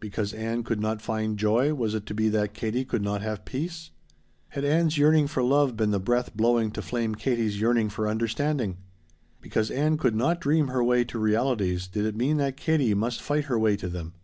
Because 0.00 0.32
Ann 0.34 0.64
could 0.64 0.80
not 0.80 1.00
find 1.00 1.38
joy 1.38 1.72
was 1.72 1.94
it 1.94 2.04
to 2.06 2.12
be 2.12 2.28
that 2.30 2.52
Katie 2.52 2.84
could 2.84 3.00
not 3.00 3.22
have 3.22 3.44
peace? 3.44 3.92
Had 4.48 4.64
Ann's 4.64 4.98
yearning 4.98 5.28
for 5.28 5.40
love 5.40 5.76
been 5.76 5.92
the 5.92 6.00
breath 6.00 6.36
blowing 6.36 6.72
to 6.72 6.82
flame 6.82 7.14
Katie's 7.14 7.60
yearning 7.60 7.88
for 7.88 8.08
understanding? 8.08 8.78
Because 9.40 9.70
Ann 9.70 9.96
could 9.96 10.16
not 10.16 10.40
dream 10.40 10.66
her 10.66 10.82
way 10.82 11.04
to 11.04 11.18
realities 11.20 11.86
did 11.86 12.06
it 12.06 12.16
mean 12.16 12.38
that 12.38 12.56
Katie 12.56 12.92
must 12.94 13.22
fight 13.22 13.44
her 13.44 13.56
way 13.56 13.76
to 13.76 13.88
them? 13.88 14.14